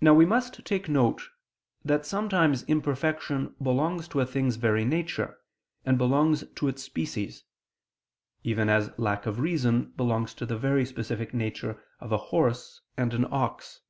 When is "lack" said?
8.96-9.26